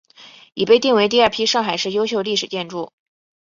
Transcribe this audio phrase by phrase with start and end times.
[0.55, 2.91] 已被定为第二批上海市优秀历史建筑。